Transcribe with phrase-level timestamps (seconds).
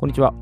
[0.00, 0.32] こんにちは、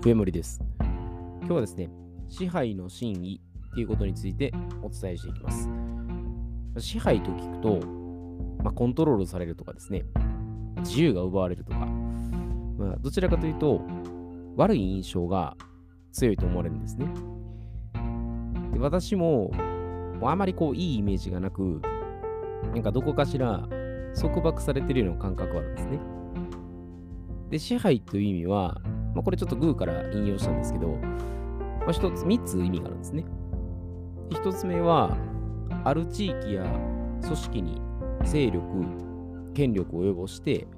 [0.00, 0.60] 上森です。
[0.78, 1.90] 今日はですね、
[2.28, 3.40] 支配の真意
[3.72, 5.68] っていうことについてお伝えしていきます。
[6.78, 7.84] 支配と聞くと、
[8.62, 10.04] まあ、コントロールされるとかですね、
[10.82, 13.82] 自由が奪われるとか、まあ、どちらかというと、
[14.54, 15.56] 悪い印象が
[16.12, 17.06] 強いと思われるんですね。
[18.72, 19.50] で私も、
[20.20, 21.82] もあまりこういいイメージがなく、
[22.72, 23.68] なんかどこかしら
[24.14, 25.98] 束縛されてるような感覚があるんですね。
[27.50, 28.80] で、支配という意味は、
[29.18, 33.24] まあ、これちょっとグーから引用したんですけど、まあ、一つ、三つ意味があるんですね。
[34.30, 35.16] 一つ目は、
[35.82, 36.62] ある地域や
[37.22, 37.82] 組織に
[38.22, 38.62] 勢力、
[39.54, 40.68] 権力を及ぼして、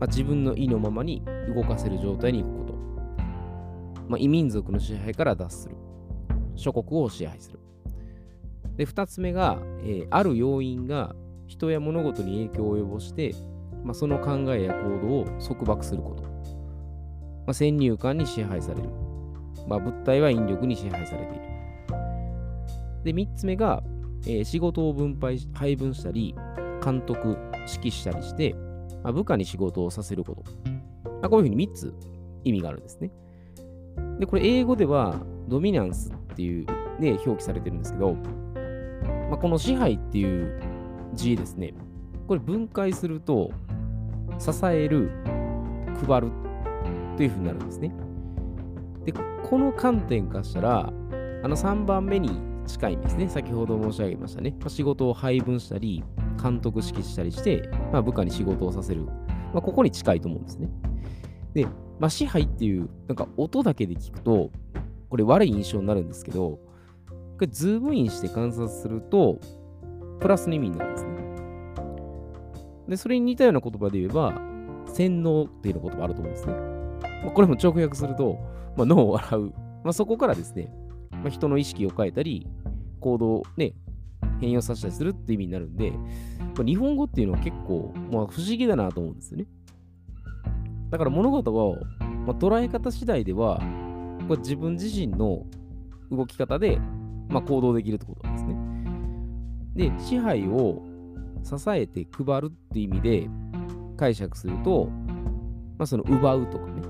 [0.00, 1.22] まあ、自分の意のままに
[1.54, 2.74] 動かせる状態に行くこと。
[4.08, 5.76] まあ、異民族の支配から脱する。
[6.54, 7.58] 諸国を支配する。
[8.76, 11.14] で、二つ目が、えーある要因が
[11.46, 13.34] 人や物事に影響を及ぼして、
[13.84, 16.31] まあ、その考えや行動を束縛すること。
[17.46, 18.88] まあ、先入観に支配される。
[19.68, 21.42] まあ、物体は引力に支配されている。
[23.04, 23.82] で、3つ目が、
[24.26, 26.34] えー仕事を分配配分したり、
[26.84, 27.36] 監督、
[27.72, 28.54] 指揮したりして、
[29.02, 30.42] まあ、部下に仕事をさせること。
[31.04, 31.94] まあ、こういうふうに3つ
[32.44, 33.10] 意味があるんですね。
[34.18, 35.16] で、これ英語では
[35.48, 36.66] ドミナンスっていう
[37.00, 38.14] で表記されてるんですけど、
[39.28, 40.60] まあ、この支配っていう
[41.14, 41.74] 字ですね。
[42.26, 43.50] これ分解すると、
[44.38, 45.10] 支える、
[46.06, 46.30] 配る
[47.16, 47.92] というふうになるんですね。
[49.04, 50.92] で、この観点からしたら、
[51.42, 52.30] あの3番目に
[52.66, 53.28] 近いんですね。
[53.28, 54.54] 先ほど申し上げましたね。
[54.60, 56.04] まあ仕事を配分したり、
[56.42, 59.04] 監督指揮したりして、まあ、部下に仕事をさせる。
[59.04, 60.68] まあ、ここに近いと思うんですね。
[61.54, 61.66] で、
[61.98, 64.50] まあ、支配っていう、なんか音だけで聞くと、
[65.08, 66.60] これ悪い印象になるんですけど、こ
[67.40, 69.38] れズームインして観察すると、
[70.20, 71.12] プラスの意味になるんですね。
[72.88, 74.40] で、それに似たような言葉で言えば、
[74.86, 76.81] 洗脳っていう言葉あると思うんですね。
[77.24, 78.38] ま、これも直訳すると、
[78.76, 79.54] まあ、脳を洗う。
[79.84, 80.72] まあ、そこからですね、
[81.10, 82.46] まあ、人の意識を変えたり、
[83.00, 83.74] 行動をね、
[84.40, 85.92] 変容させたりするって意味になるんで、
[86.56, 89.46] ま、日本語っていうのは結構、まあ、不思議だなと思うんですよね。
[90.90, 91.76] だから物事を、
[92.26, 93.60] ま、捉え方次第では、
[94.28, 95.46] これ自分自身の
[96.10, 96.78] 動き方で、
[97.28, 98.38] ま、行動できるってことなんで
[99.74, 99.90] すね。
[99.90, 100.82] で、支配を
[101.42, 103.28] 支えて配るって意味で
[103.96, 104.88] 解釈すると、
[105.78, 106.82] まあ、その奪うとかね、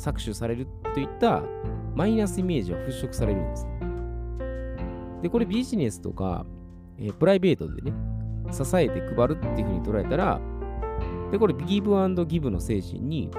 [0.00, 1.42] 搾取されるといった
[1.94, 3.66] マイナスイメージは払拭されるんです。
[5.22, 6.46] で、これビジネスとか、
[6.98, 7.92] えープライベートでね、
[8.50, 10.40] 支えて配るっていうふうに捉えたら、
[11.30, 13.30] で、これギブアンドギブの精神に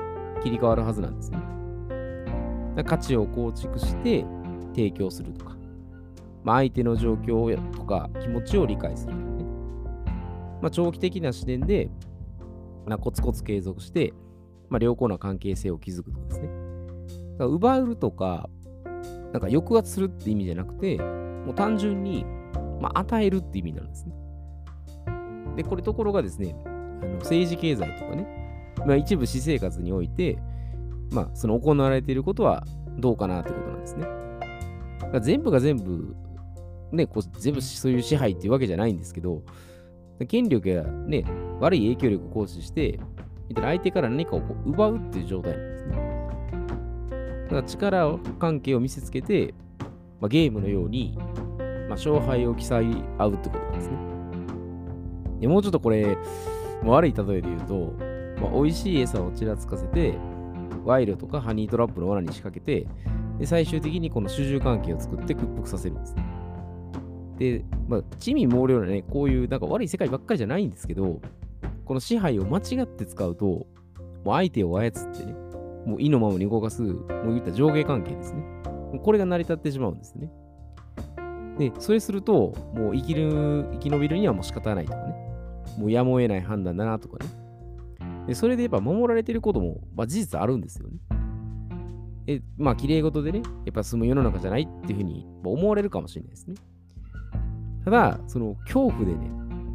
[0.44, 1.40] 切り替わるはずなんですね。
[2.86, 4.24] 価値を構築して
[4.74, 5.56] 提供するとか、
[6.44, 9.46] まあ、相手の状況とか気持ちを理解するとかね。
[10.62, 11.90] まあ、長期的な視点で、
[12.86, 14.14] まあ、コツコツ継続して、
[14.72, 16.48] まあ、良好な関係性を築くとかですね。
[16.48, 18.50] だから奪うとか、
[19.34, 22.26] なんか抑圧するって意味じゃなくて、もう単純に、
[22.80, 24.14] まあ、与えるって意味なんですね。
[25.58, 26.70] で、これところがですね、あ
[27.06, 30.38] の政治経済とかね、まあ、一部私生活において、
[31.12, 32.66] まあ、その行われていることは
[32.98, 34.06] どうかなってことなんですね。
[35.02, 36.16] だから全部が全部、
[36.94, 39.44] ね、こう全部そういう支配っていうわけじゃないんですけど、
[40.28, 41.26] 権力やね、
[41.60, 43.00] 悪い影響力を行使して、
[43.52, 46.12] みたいな相手から何かをこう奪うっていう状態なんですね。
[47.44, 49.54] だから力関係を見せつけて、
[50.22, 53.98] まあ、ゲームのように、まあ、勝敗を競い合うってことなんですね。
[55.42, 56.18] でもうちょっとこれ、
[56.82, 57.94] もう悪い例えで言うと、
[58.42, 60.14] まあ、美味しい餌をちらつかせて、
[60.86, 62.88] 賄賂とかハニートラップの罠に仕掛けて、
[63.38, 66.24] で最終的にこの主従関係を作って屈服させるんですね。
[67.38, 71.20] で、まあ、地味猛量なね、こういうなんか悪い世界ばっかりじゃないんですけど、
[71.92, 73.66] この支配を間違って使うと、も
[74.24, 75.34] う相手を操ってね、
[75.86, 78.46] もう意のままに動かす、もう言った上下関係ですね。
[79.04, 80.32] これが成り立ってしまうんですね。
[81.60, 85.16] で、それすると、もう生きる、生き延びるにはもう仕方ないとかね。
[85.78, 87.30] もうやむを得ない判断だなとかね。
[88.26, 90.96] で、それでやっぱ守られてることも、まあ、事実あるんですよね。
[92.28, 96.56] え、まあ、綺麗事でね、やっぱ住む世の中じゃないっていうふうに思われるかもしれないですね。
[97.84, 99.30] ただ、その恐怖でね、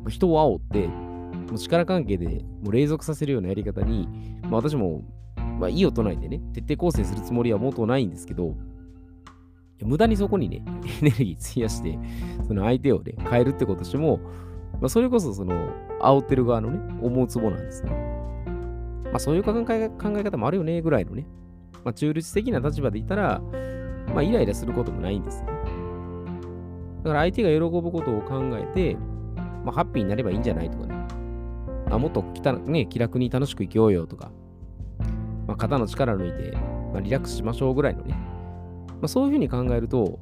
[0.08, 1.05] 人を煽って、
[1.48, 2.26] もう力関係で
[2.62, 4.08] もう隷属させるようなやり方に、
[4.42, 5.02] まあ、私も、
[5.58, 8.54] まあ、意を唱えてね、徹底抗戦するつもりは元ないんですけど、
[9.82, 10.62] 無駄にそこにね、
[11.02, 11.98] エネルギー費やして、
[12.46, 14.18] その相手をね、変えるってことしても、
[14.80, 15.54] まあ、それこそその、
[16.00, 17.90] 煽ってる側のね、思うツボなんですね。
[19.04, 21.26] まあ、そういう考え考え方もあるよね、ぐらいのね、
[21.84, 23.40] まあ、中立的な立場でいたら、
[24.14, 25.48] まあ、イライラすることもないんですね。
[27.04, 28.96] だから相手が喜ぶことを考えて、
[29.64, 30.94] まあ、ハッピーになればいいんじゃないとかね。
[31.90, 34.32] あもっときた、ね、気楽に楽しく生きようよとか、
[35.46, 36.56] まあ、肩の力抜いて、
[36.92, 40.18] まあ、リラックスしましょうぐらいのね、まあ、そういうふうに考えると、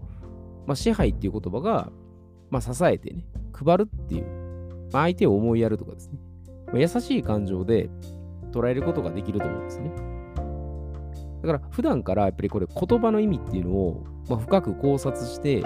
[0.66, 1.90] まあ、支配っていう言葉が、
[2.50, 4.24] まあ、支えてね、配るっていう、
[4.92, 6.18] まあ、相手を思いやるとかですね、
[6.66, 7.88] まあ、優しい感情で
[8.52, 9.90] 捉えることができると思うんですね。
[11.42, 15.62] だから普段からやっぱりこれ言葉の意味っていうのを、まあ、深く考察して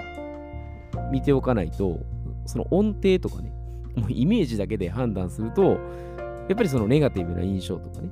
[1.12, 2.00] 見ておかないと、
[2.46, 3.52] その音程とかね、
[3.98, 8.10] もうイメージだけで判断すると、やっぱりそのネガティブな印象とかね、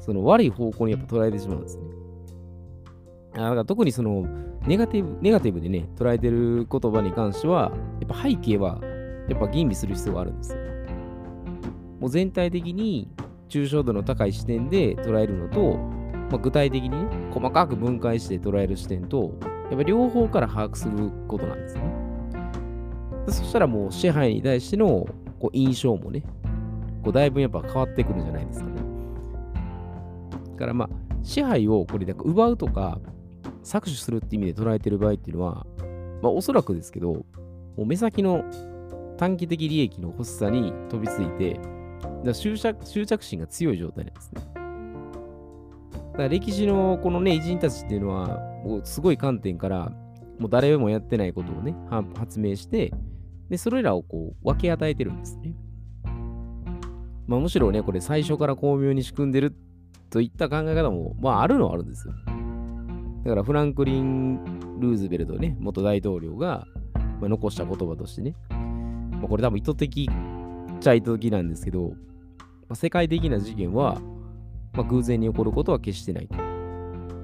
[0.00, 1.84] その悪い方向にやっぱ捉えてしまうんですね。
[3.34, 4.26] だから特にその
[4.66, 8.80] ネガティブ、ネガティブでね、捉えてる言葉に関しては、やっぱ背景は
[9.28, 10.58] やっぱ吟味する必要があるんですよ。
[12.00, 13.08] もう全体的に
[13.48, 15.76] 抽象度の高い視点で捉えるのと、
[16.30, 16.96] まあ、具体的にね、
[17.30, 19.34] 細かく分解して捉える視点と、
[19.70, 21.82] やっぱ両方から把握することなんですね。
[23.28, 25.06] そしたらもう支配に対しての
[25.38, 26.22] こう印象もね、
[27.02, 28.80] こうだいぶやっぱ変わってくるんじゃないですかね。
[30.52, 30.88] だからまあ、
[31.22, 33.00] 支配をこれなんか奪うとか、
[33.62, 35.66] 搾取するって意味で捉えてる場合っていうのは、
[36.22, 37.24] まあおそらくですけど、も
[37.78, 38.44] う目先の
[39.16, 41.60] 短期的利益の欲しさに飛びついて、
[42.24, 44.42] だ執着執着心が強い状態なんですね。
[46.12, 49.92] だから歴史のこのね、偉人たちっていうのは、もうすごい観点から、
[50.38, 51.74] もう誰もやってないことをね、
[52.18, 52.92] 発明して、
[53.50, 55.54] で、それらをこう分け与えてるんですね。
[57.26, 59.54] まあむしろね、これ最初から巧妙に仕組んでる
[60.08, 62.14] といった考え方も、まああるのはあるんですよ。
[63.24, 64.42] だからフランクリン・
[64.78, 66.66] ルーズベルトね、元大統領が、
[67.20, 71.94] ま、残した言葉としてね、まあ、これ多分意図的っちゃ意図的なんですけど、ま
[72.70, 74.00] あ、世界的な事件は、
[74.72, 76.36] まあ、偶然に起こることは決してないと。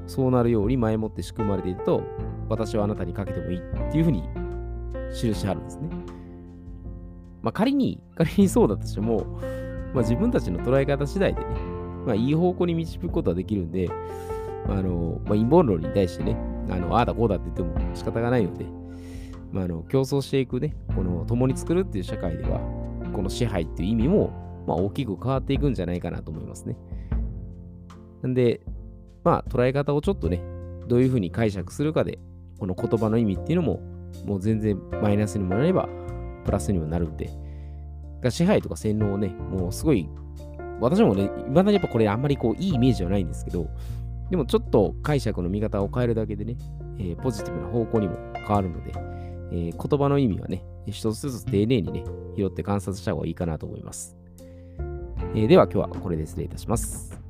[0.07, 2.03] そうなるように前もって仕組まれていると、
[2.49, 4.23] 私はあなたにかけてもいいっていうふうに
[5.13, 5.89] 記してあるんですね。
[7.47, 9.25] まあ、仮に、仮にそうだとしても、
[9.95, 11.47] まあ、自分たちの捉え方次第でね、
[12.05, 13.89] まあ、いい方向に導くことはできるんで、
[14.69, 16.37] あの、まあ、陰謀論に対してね、
[16.69, 18.67] あの、ああだこうだって言っても仕方がないので、
[19.53, 22.59] まあ、あの、競争していくね、この、共に作るっていう社会では、
[23.13, 26.77] この支配っていう意味も、まあ、大きく変わっていくんじゃないかなと思いますね。
[28.23, 28.61] なんで、
[29.23, 30.43] まあ、捉え方をちょっとね、
[30.89, 32.19] どういうふうに解釈するかで、
[32.59, 33.81] この言葉の意味っていうのも、
[34.25, 35.89] もう全然マイナスにもなれば、
[36.47, 37.31] プラスにもなるんで、
[38.23, 40.09] が支配とか洗脳をね、もうすごい、
[40.81, 43.69] 私もね、未だにやっぱこれあんまりこういいイメージはないんですけど、
[44.31, 46.57] でもちょっと解釈の見方を変えるだけでね、
[46.99, 48.93] えー、ポジティブな方向にも変わるので、
[49.53, 52.05] えー、言葉の意味はね、一つずつ丁寧にね、
[52.37, 54.17] 拾って観察した方がいいかなと思います。
[55.35, 57.26] えー、では今日はこれで失礼いたします。